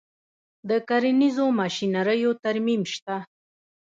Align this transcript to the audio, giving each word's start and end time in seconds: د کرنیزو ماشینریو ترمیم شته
د 0.69 0.71
کرنیزو 0.87 1.45
ماشینریو 1.59 2.31
ترمیم 2.43 2.81
شته 2.93 3.15